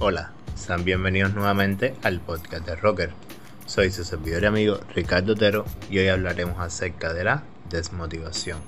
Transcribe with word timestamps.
Hola, 0.00 0.32
sean 0.56 0.84
bienvenidos 0.84 1.34
nuevamente 1.34 1.94
al 2.02 2.20
podcast 2.20 2.66
de 2.66 2.74
Rocker. 2.74 3.10
Soy 3.64 3.92
su 3.92 4.04
servidor 4.04 4.42
y 4.42 4.46
amigo 4.46 4.80
Ricardo 4.92 5.34
Otero 5.34 5.64
y 5.88 5.98
hoy 5.98 6.08
hablaremos 6.08 6.58
acerca 6.58 7.14
de 7.14 7.22
la 7.22 7.44
desmotivación. 7.70 8.58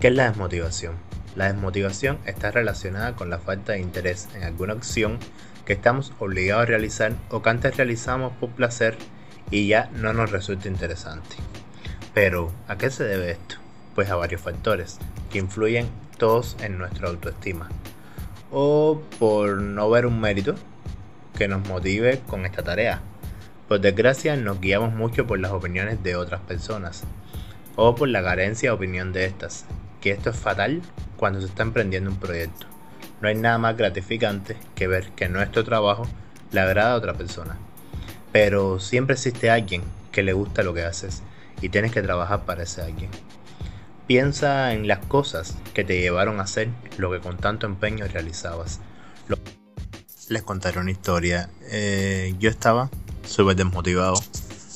¿Qué 0.00 0.08
es 0.08 0.14
la 0.14 0.30
desmotivación? 0.30 0.94
La 1.36 1.52
desmotivación 1.52 2.18
está 2.24 2.50
relacionada 2.50 3.14
con 3.14 3.28
la 3.28 3.38
falta 3.38 3.74
de 3.74 3.80
interés 3.80 4.26
en 4.34 4.42
alguna 4.42 4.72
acción 4.72 5.18
que 5.66 5.74
estamos 5.74 6.14
obligados 6.18 6.62
a 6.62 6.66
realizar 6.66 7.12
o 7.28 7.42
que 7.42 7.50
antes 7.50 7.76
realizamos 7.76 8.32
por 8.40 8.48
placer 8.48 8.96
y 9.50 9.68
ya 9.68 9.90
no 9.92 10.14
nos 10.14 10.30
resulta 10.30 10.66
interesante. 10.66 11.36
Pero, 12.14 12.50
¿a 12.68 12.78
qué 12.78 12.90
se 12.90 13.04
debe 13.04 13.32
esto? 13.32 13.56
Pues 13.94 14.08
a 14.08 14.16
varios 14.16 14.40
factores 14.40 14.98
que 15.30 15.40
influyen 15.40 15.90
todos 16.16 16.56
en 16.62 16.78
nuestra 16.78 17.08
autoestima 17.08 17.68
o 18.50 19.00
por 19.18 19.60
no 19.60 19.90
ver 19.90 20.06
un 20.06 20.20
mérito 20.20 20.54
que 21.36 21.48
nos 21.48 21.66
motive 21.68 22.20
con 22.26 22.46
esta 22.46 22.62
tarea. 22.62 23.00
Por 23.68 23.80
desgracia 23.80 24.36
nos 24.36 24.60
guiamos 24.60 24.94
mucho 24.94 25.26
por 25.26 25.38
las 25.38 25.52
opiniones 25.52 26.02
de 26.02 26.16
otras 26.16 26.40
personas 26.40 27.04
o 27.76 27.94
por 27.94 28.08
la 28.08 28.22
carencia 28.22 28.70
de 28.70 28.74
opinión 28.74 29.12
de 29.12 29.26
estas, 29.26 29.66
que 30.00 30.10
esto 30.10 30.30
es 30.30 30.36
fatal 30.36 30.82
cuando 31.16 31.40
se 31.40 31.46
está 31.46 31.62
emprendiendo 31.62 32.10
un 32.10 32.16
proyecto. 32.16 32.66
No 33.20 33.28
hay 33.28 33.34
nada 33.34 33.58
más 33.58 33.76
gratificante 33.76 34.56
que 34.74 34.88
ver 34.88 35.10
que 35.10 35.28
nuestro 35.28 35.64
trabajo 35.64 36.06
le 36.50 36.60
agrada 36.60 36.92
a 36.92 36.96
otra 36.96 37.14
persona. 37.14 37.58
Pero 38.32 38.80
siempre 38.80 39.14
existe 39.14 39.50
alguien 39.50 39.82
que 40.12 40.22
le 40.22 40.32
gusta 40.32 40.62
lo 40.62 40.74
que 40.74 40.84
haces 40.84 41.22
y 41.60 41.68
tienes 41.68 41.92
que 41.92 42.02
trabajar 42.02 42.44
para 42.44 42.62
ese 42.62 42.82
alguien. 42.82 43.10
Piensa 44.08 44.72
en 44.72 44.88
las 44.88 45.04
cosas 45.04 45.54
que 45.74 45.84
te 45.84 46.00
llevaron 46.00 46.40
a 46.40 46.44
hacer 46.44 46.70
lo 46.96 47.10
que 47.12 47.20
con 47.20 47.36
tanto 47.36 47.66
empeño 47.66 48.06
realizabas. 48.08 48.80
Les 50.30 50.42
contaré 50.42 50.80
una 50.80 50.90
historia. 50.90 51.50
Eh, 51.70 52.34
yo 52.38 52.48
estaba 52.48 52.88
súper 53.26 53.56
desmotivado. 53.56 54.14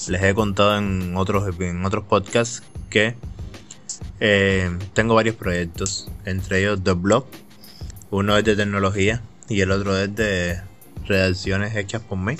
Les 0.09 0.23
he 0.23 0.34
contado 0.34 0.77
en 0.77 1.17
otros, 1.17 1.59
en 1.59 1.83
otros 1.87 2.05
podcasts 2.05 2.62
que 2.91 3.15
eh, 4.20 4.70
tengo 4.92 5.15
varios 5.15 5.37
proyectos, 5.37 6.11
entre 6.27 6.61
ellos 6.61 6.85
dos 6.85 7.01
blogs. 7.01 7.29
Uno 8.11 8.37
es 8.37 8.45
de 8.45 8.55
tecnología 8.55 9.23
y 9.48 9.62
el 9.62 9.70
otro 9.70 9.97
es 9.97 10.14
de 10.14 10.61
redacciones 11.07 11.75
hechas 11.75 12.03
por 12.03 12.19
mí. 12.19 12.37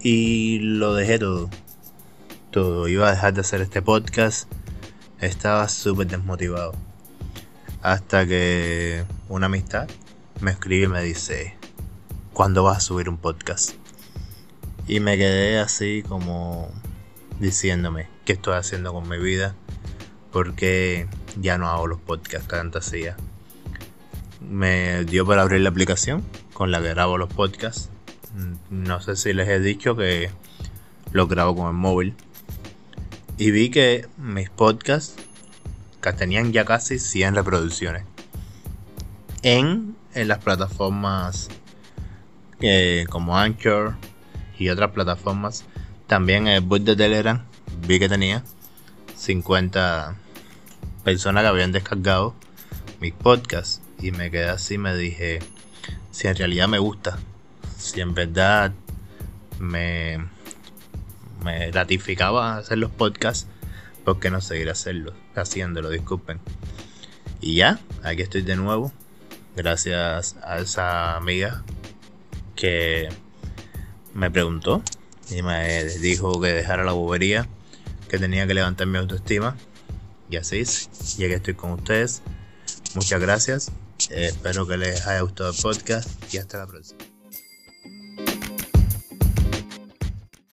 Y 0.00 0.60
lo 0.60 0.94
dejé 0.94 1.18
todo. 1.18 1.50
Todo. 2.50 2.88
Iba 2.88 3.08
a 3.08 3.10
dejar 3.10 3.34
de 3.34 3.42
hacer 3.42 3.60
este 3.60 3.82
podcast 3.82 4.50
estaba 5.26 5.68
súper 5.68 6.06
desmotivado. 6.06 6.72
Hasta 7.82 8.26
que 8.26 9.04
una 9.28 9.46
amistad 9.46 9.88
me 10.40 10.50
escribe 10.50 10.84
y 10.84 10.88
me 10.88 11.02
dice, 11.02 11.56
¿cuándo 12.32 12.64
vas 12.64 12.78
a 12.78 12.80
subir 12.80 13.08
un 13.08 13.18
podcast? 13.18 13.72
Y 14.86 15.00
me 15.00 15.16
quedé 15.16 15.58
así 15.58 16.02
como 16.06 16.70
diciéndome, 17.40 18.08
¿qué 18.24 18.34
estoy 18.34 18.54
haciendo 18.54 18.92
con 18.92 19.08
mi 19.08 19.18
vida? 19.18 19.54
Porque 20.32 21.06
ya 21.40 21.58
no 21.58 21.68
hago 21.68 21.86
los 21.86 22.00
podcasts 22.00 22.48
que. 22.48 23.16
Me 24.40 25.04
dio 25.04 25.24
para 25.26 25.42
abrir 25.42 25.60
la 25.62 25.70
aplicación 25.70 26.22
con 26.52 26.70
la 26.70 26.82
que 26.82 26.90
grabo 26.90 27.16
los 27.16 27.32
podcasts. 27.32 27.88
No 28.68 29.00
sé 29.00 29.16
si 29.16 29.32
les 29.32 29.48
he 29.48 29.60
dicho 29.60 29.96
que 29.96 30.30
los 31.12 31.28
grabo 31.28 31.56
con 31.56 31.68
el 31.68 31.74
móvil 31.74 32.14
y 33.36 33.50
vi 33.50 33.70
que 33.70 34.06
mis 34.16 34.50
podcasts 34.50 35.16
que 36.00 36.12
tenían 36.12 36.52
ya 36.52 36.64
casi 36.64 36.98
100 36.98 37.34
reproducciones 37.34 38.04
en, 39.42 39.96
en 40.14 40.28
las 40.28 40.38
plataformas 40.38 41.48
eh, 42.60 43.06
como 43.10 43.36
Anchor 43.36 43.96
y 44.58 44.68
otras 44.68 44.92
plataformas. 44.92 45.64
También 46.06 46.46
el 46.46 46.60
bot 46.60 46.82
de 46.82 46.96
Telegram 46.96 47.44
vi 47.86 47.98
que 47.98 48.08
tenía 48.08 48.44
50 49.16 50.14
personas 51.02 51.42
que 51.42 51.48
habían 51.48 51.72
descargado 51.72 52.34
mis 53.00 53.12
podcasts 53.12 53.80
y 54.00 54.10
me 54.10 54.30
quedé 54.30 54.48
así 54.48 54.78
me 54.78 54.94
dije 54.96 55.40
si 56.10 56.28
en 56.28 56.36
realidad 56.36 56.68
me 56.68 56.78
gusta 56.78 57.18
si 57.76 58.00
en 58.00 58.14
verdad 58.14 58.72
me 59.58 60.33
me 61.44 61.70
gratificaba 61.70 62.56
hacer 62.56 62.78
los 62.78 62.90
podcasts, 62.90 63.46
¿por 64.04 64.18
qué 64.18 64.30
no 64.30 64.40
seguir 64.40 64.70
hacerlo, 64.70 65.12
haciéndolo? 65.36 65.90
Disculpen. 65.90 66.40
Y 67.40 67.56
ya, 67.56 67.78
aquí 68.02 68.22
estoy 68.22 68.42
de 68.42 68.56
nuevo. 68.56 68.92
Gracias 69.54 70.36
a 70.42 70.58
esa 70.58 71.16
amiga 71.16 71.62
que 72.56 73.08
me 74.14 74.30
preguntó 74.30 74.82
y 75.30 75.42
me 75.42 75.84
dijo 75.84 76.40
que 76.40 76.48
dejara 76.48 76.84
la 76.84 76.92
bobería, 76.92 77.46
que 78.08 78.18
tenía 78.18 78.46
que 78.46 78.54
levantar 78.54 78.86
mi 78.86 78.98
autoestima. 78.98 79.56
Y 80.30 80.36
así 80.36 80.60
es. 80.60 80.88
Y 81.18 81.24
aquí 81.24 81.34
estoy 81.34 81.54
con 81.54 81.72
ustedes. 81.72 82.22
Muchas 82.94 83.20
gracias. 83.20 83.72
espero 84.10 84.66
que 84.66 84.76
les 84.76 85.06
haya 85.06 85.20
gustado 85.20 85.50
el 85.50 85.56
podcast 85.60 86.08
y 86.32 86.38
hasta 86.38 86.58
la 86.58 86.66
próxima. 86.66 87.13